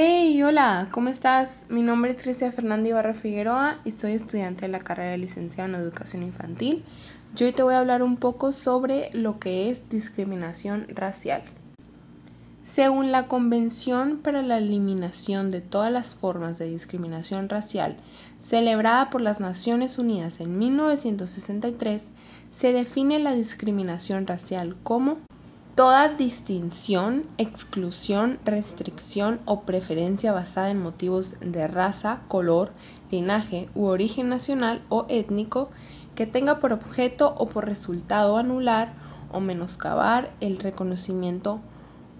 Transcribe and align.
Hey, 0.00 0.40
hola, 0.44 0.90
¿cómo 0.92 1.08
estás? 1.08 1.64
Mi 1.68 1.82
nombre 1.82 2.12
es 2.12 2.22
Cristian 2.22 2.52
Fernández 2.52 2.90
Ibarra 2.90 3.14
Figueroa 3.14 3.80
y 3.84 3.90
soy 3.90 4.12
estudiante 4.12 4.66
de 4.66 4.68
la 4.68 4.78
carrera 4.78 5.10
de 5.10 5.18
licenciado 5.18 5.68
en 5.68 5.74
educación 5.74 6.22
infantil. 6.22 6.84
Yo 7.34 7.46
hoy 7.46 7.52
te 7.52 7.64
voy 7.64 7.74
a 7.74 7.80
hablar 7.80 8.04
un 8.04 8.16
poco 8.16 8.52
sobre 8.52 9.10
lo 9.12 9.40
que 9.40 9.70
es 9.70 9.88
discriminación 9.88 10.86
racial. 10.94 11.42
Según 12.62 13.10
la 13.10 13.26
Convención 13.26 14.18
para 14.18 14.42
la 14.42 14.58
Eliminación 14.58 15.50
de 15.50 15.62
todas 15.62 15.90
las 15.90 16.14
formas 16.14 16.58
de 16.58 16.70
discriminación 16.70 17.48
racial, 17.48 17.96
celebrada 18.38 19.10
por 19.10 19.20
las 19.20 19.40
Naciones 19.40 19.98
Unidas 19.98 20.40
en 20.40 20.58
1963, 20.58 22.12
se 22.52 22.72
define 22.72 23.18
la 23.18 23.32
discriminación 23.34 24.28
racial 24.28 24.76
como 24.84 25.18
Toda 25.78 26.08
distinción, 26.08 27.24
exclusión, 27.38 28.40
restricción 28.44 29.38
o 29.44 29.60
preferencia 29.60 30.32
basada 30.32 30.72
en 30.72 30.82
motivos 30.82 31.36
de 31.40 31.68
raza, 31.68 32.22
color, 32.26 32.72
linaje 33.12 33.68
u 33.76 33.84
origen 33.84 34.28
nacional 34.28 34.82
o 34.88 35.06
étnico 35.08 35.70
que 36.16 36.26
tenga 36.26 36.58
por 36.58 36.72
objeto 36.72 37.32
o 37.38 37.48
por 37.48 37.66
resultado 37.66 38.38
anular 38.38 38.92
o 39.30 39.38
menoscabar 39.38 40.34
el 40.40 40.56
reconocimiento, 40.56 41.60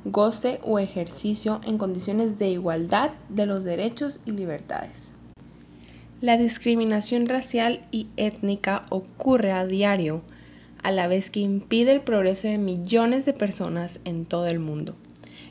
goce 0.04 0.60
o 0.62 0.78
ejercicio 0.78 1.60
en 1.64 1.78
condiciones 1.78 2.38
de 2.38 2.50
igualdad 2.50 3.10
de 3.28 3.46
los 3.46 3.64
derechos 3.64 4.20
y 4.24 4.30
libertades. 4.30 5.14
La 6.20 6.36
discriminación 6.36 7.26
racial 7.26 7.84
y 7.90 8.06
étnica 8.16 8.86
ocurre 8.90 9.50
a 9.50 9.66
diario 9.66 10.22
a 10.88 10.90
la 10.90 11.06
vez 11.06 11.30
que 11.30 11.40
impide 11.40 11.92
el 11.92 12.00
progreso 12.00 12.48
de 12.48 12.56
millones 12.56 13.26
de 13.26 13.34
personas 13.34 14.00
en 14.06 14.24
todo 14.24 14.46
el 14.46 14.58
mundo. 14.58 14.96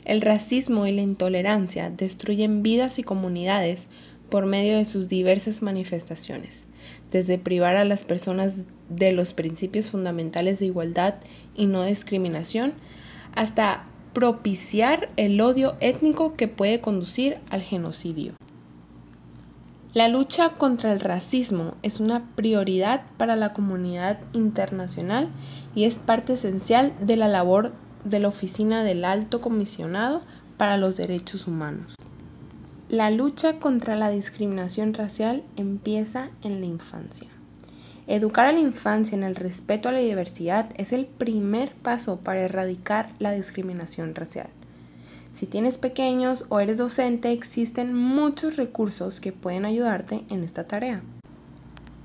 El 0.04 0.20
racismo 0.20 0.84
y 0.84 0.90
la 0.90 1.02
intolerancia 1.02 1.90
destruyen 1.90 2.64
vidas 2.64 2.98
y 2.98 3.04
comunidades 3.04 3.86
por 4.30 4.46
medio 4.46 4.76
de 4.76 4.84
sus 4.84 5.06
diversas 5.06 5.62
manifestaciones, 5.62 6.66
desde 7.12 7.38
privar 7.38 7.76
a 7.76 7.84
las 7.84 8.02
personas 8.02 8.64
de 8.88 9.12
los 9.12 9.32
principios 9.32 9.92
fundamentales 9.92 10.58
de 10.58 10.66
igualdad 10.66 11.14
y 11.54 11.66
no 11.66 11.84
discriminación, 11.84 12.72
hasta 13.36 13.86
propiciar 14.14 15.08
el 15.16 15.40
odio 15.40 15.76
étnico 15.78 16.34
que 16.34 16.48
puede 16.48 16.80
conducir 16.80 17.38
al 17.50 17.62
genocidio. 17.62 18.34
La 19.94 20.06
lucha 20.06 20.50
contra 20.50 20.92
el 20.92 21.00
racismo 21.00 21.74
es 21.82 21.98
una 21.98 22.22
prioridad 22.34 23.04
para 23.16 23.36
la 23.36 23.54
comunidad 23.54 24.18
internacional 24.34 25.30
y 25.74 25.84
es 25.84 25.98
parte 25.98 26.34
esencial 26.34 26.92
de 27.00 27.16
la 27.16 27.26
labor 27.26 27.72
de 28.04 28.20
la 28.20 28.28
Oficina 28.28 28.84
del 28.84 29.06
Alto 29.06 29.40
Comisionado 29.40 30.20
para 30.58 30.76
los 30.76 30.98
Derechos 30.98 31.46
Humanos. 31.46 31.94
La 32.90 33.10
lucha 33.10 33.58
contra 33.60 33.96
la 33.96 34.10
discriminación 34.10 34.92
racial 34.92 35.42
empieza 35.56 36.28
en 36.42 36.60
la 36.60 36.66
infancia. 36.66 37.28
Educar 38.06 38.44
a 38.44 38.52
la 38.52 38.60
infancia 38.60 39.16
en 39.16 39.22
el 39.22 39.36
respeto 39.36 39.88
a 39.88 39.92
la 39.92 40.00
diversidad 40.00 40.70
es 40.76 40.92
el 40.92 41.06
primer 41.06 41.74
paso 41.74 42.18
para 42.20 42.40
erradicar 42.40 43.14
la 43.18 43.32
discriminación 43.32 44.14
racial. 44.14 44.50
Si 45.32 45.46
tienes 45.46 45.78
pequeños 45.78 46.46
o 46.48 46.60
eres 46.60 46.78
docente, 46.78 47.32
existen 47.32 47.94
muchos 47.94 48.56
recursos 48.56 49.20
que 49.20 49.32
pueden 49.32 49.64
ayudarte 49.64 50.24
en 50.30 50.40
esta 50.40 50.66
tarea. 50.66 51.02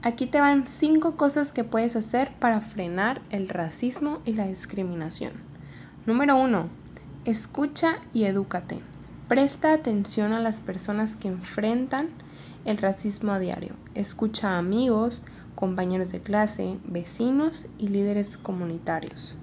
Aquí 0.01 0.27
te 0.27 0.39
van 0.39 0.67
5 0.67 1.15
cosas 1.15 1.53
que 1.53 1.63
puedes 1.63 1.95
hacer 1.95 2.33
para 2.39 2.59
frenar 2.59 3.21
el 3.29 3.47
racismo 3.47 4.19
y 4.25 4.33
la 4.33 4.47
discriminación. 4.47 5.33
Número 6.05 6.35
1. 6.35 6.67
Escucha 7.25 7.99
y 8.13 8.25
edúcate. 8.25 8.79
Presta 9.29 9.73
atención 9.73 10.33
a 10.33 10.41
las 10.41 10.59
personas 10.59 11.15
que 11.15 11.29
enfrentan 11.29 12.09
el 12.65 12.77
racismo 12.77 13.31
a 13.31 13.39
diario. 13.39 13.75
Escucha 13.95 14.51
a 14.51 14.57
amigos, 14.57 15.23
compañeros 15.55 16.11
de 16.11 16.19
clase, 16.19 16.77
vecinos 16.83 17.67
y 17.77 17.87
líderes 17.87 18.35
comunitarios. 18.35 19.37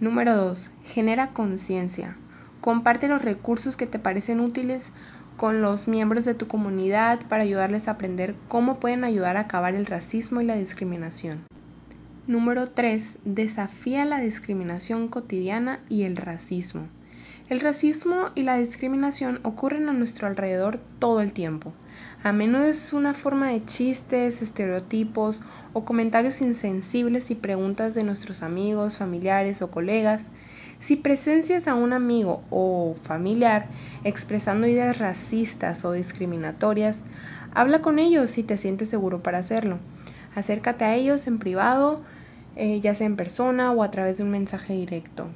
Número 0.00 0.36
2. 0.36 0.70
Genera 0.82 1.32
conciencia. 1.32 2.18
Comparte 2.64 3.08
los 3.08 3.20
recursos 3.20 3.76
que 3.76 3.86
te 3.86 3.98
parecen 3.98 4.40
útiles 4.40 4.90
con 5.36 5.60
los 5.60 5.86
miembros 5.86 6.24
de 6.24 6.32
tu 6.32 6.48
comunidad 6.48 7.20
para 7.28 7.42
ayudarles 7.42 7.88
a 7.88 7.90
aprender 7.90 8.34
cómo 8.48 8.80
pueden 8.80 9.04
ayudar 9.04 9.36
a 9.36 9.40
acabar 9.40 9.74
el 9.74 9.84
racismo 9.84 10.40
y 10.40 10.46
la 10.46 10.56
discriminación. 10.56 11.42
Número 12.26 12.70
3. 12.70 13.18
Desafía 13.26 14.06
la 14.06 14.20
discriminación 14.20 15.08
cotidiana 15.08 15.80
y 15.90 16.04
el 16.04 16.16
racismo. 16.16 16.88
El 17.50 17.60
racismo 17.60 18.30
y 18.34 18.44
la 18.44 18.56
discriminación 18.56 19.40
ocurren 19.42 19.90
a 19.90 19.92
nuestro 19.92 20.26
alrededor 20.26 20.80
todo 20.98 21.20
el 21.20 21.34
tiempo. 21.34 21.74
A 22.22 22.32
menudo 22.32 22.64
es 22.64 22.94
una 22.94 23.12
forma 23.12 23.50
de 23.50 23.62
chistes, 23.66 24.40
estereotipos 24.40 25.42
o 25.74 25.84
comentarios 25.84 26.40
insensibles 26.40 27.30
y 27.30 27.34
preguntas 27.34 27.92
de 27.92 28.04
nuestros 28.04 28.42
amigos, 28.42 28.96
familiares 28.96 29.60
o 29.60 29.70
colegas 29.70 30.30
si 30.84 30.96
presencias 30.96 31.66
a 31.66 31.74
un 31.74 31.94
amigo 31.94 32.42
o 32.50 32.94
familiar 33.04 33.68
expresando 34.04 34.66
ideas 34.66 34.98
racistas 34.98 35.82
o 35.86 35.92
discriminatorias, 35.92 37.00
habla 37.54 37.80
con 37.80 37.98
ellos 37.98 38.30
si 38.30 38.42
te 38.42 38.58
sientes 38.58 38.90
seguro 38.90 39.22
para 39.22 39.38
hacerlo. 39.38 39.78
Acércate 40.34 40.84
a 40.84 40.94
ellos 40.94 41.26
en 41.26 41.38
privado, 41.38 42.02
eh, 42.56 42.80
ya 42.80 42.94
sea 42.94 43.06
en 43.06 43.16
persona 43.16 43.72
o 43.72 43.82
a 43.82 43.90
través 43.90 44.18
de 44.18 44.24
un 44.24 44.30
mensaje 44.30 44.74
directo. 44.74 45.30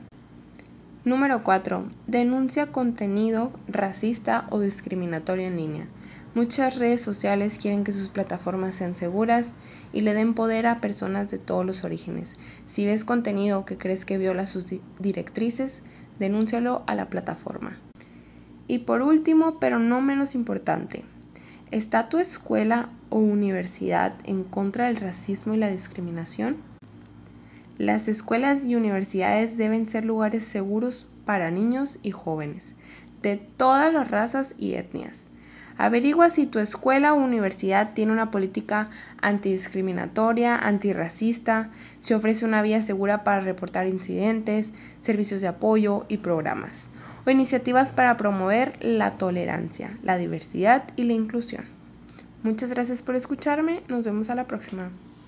Número 1.08 1.42
4. 1.42 1.86
Denuncia 2.06 2.66
contenido 2.66 3.50
racista 3.66 4.46
o 4.50 4.60
discriminatorio 4.60 5.46
en 5.46 5.56
línea. 5.56 5.86
Muchas 6.34 6.76
redes 6.76 7.00
sociales 7.00 7.56
quieren 7.58 7.82
que 7.82 7.92
sus 7.92 8.10
plataformas 8.10 8.74
sean 8.74 8.94
seguras 8.94 9.54
y 9.94 10.02
le 10.02 10.12
den 10.12 10.34
poder 10.34 10.66
a 10.66 10.82
personas 10.82 11.30
de 11.30 11.38
todos 11.38 11.64
los 11.64 11.82
orígenes. 11.82 12.34
Si 12.66 12.84
ves 12.84 13.06
contenido 13.06 13.64
que 13.64 13.78
crees 13.78 14.04
que 14.04 14.18
viola 14.18 14.46
sus 14.46 14.66
directrices, 14.98 15.82
denúncialo 16.18 16.82
a 16.86 16.94
la 16.94 17.08
plataforma. 17.08 17.78
Y 18.66 18.80
por 18.80 19.00
último, 19.00 19.58
pero 19.58 19.78
no 19.78 20.02
menos 20.02 20.34
importante, 20.34 21.04
¿está 21.70 22.10
tu 22.10 22.18
escuela 22.18 22.90
o 23.08 23.16
universidad 23.16 24.12
en 24.24 24.44
contra 24.44 24.88
del 24.88 24.96
racismo 24.96 25.54
y 25.54 25.56
la 25.56 25.70
discriminación? 25.70 26.67
Las 27.78 28.08
escuelas 28.08 28.64
y 28.64 28.74
universidades 28.74 29.56
deben 29.56 29.86
ser 29.86 30.04
lugares 30.04 30.42
seguros 30.42 31.06
para 31.24 31.52
niños 31.52 32.00
y 32.02 32.10
jóvenes 32.10 32.74
de 33.22 33.36
todas 33.36 33.92
las 33.92 34.10
razas 34.10 34.56
y 34.58 34.74
etnias. 34.74 35.28
Averigua 35.76 36.28
si 36.28 36.46
tu 36.46 36.58
escuela 36.58 37.12
o 37.14 37.16
universidad 37.16 37.94
tiene 37.94 38.10
una 38.10 38.32
política 38.32 38.90
antidiscriminatoria, 39.22 40.56
antirracista, 40.56 41.70
si 42.00 42.14
ofrece 42.14 42.44
una 42.44 42.62
vía 42.62 42.82
segura 42.82 43.22
para 43.22 43.42
reportar 43.42 43.86
incidentes, 43.86 44.72
servicios 45.02 45.40
de 45.40 45.46
apoyo 45.46 46.04
y 46.08 46.16
programas, 46.16 46.90
o 47.24 47.30
iniciativas 47.30 47.92
para 47.92 48.16
promover 48.16 48.76
la 48.80 49.18
tolerancia, 49.18 49.96
la 50.02 50.18
diversidad 50.18 50.82
y 50.96 51.04
la 51.04 51.12
inclusión. 51.12 51.66
Muchas 52.42 52.70
gracias 52.70 53.02
por 53.02 53.14
escucharme, 53.14 53.82
nos 53.86 54.04
vemos 54.04 54.30
a 54.30 54.34
la 54.34 54.48
próxima. 54.48 54.90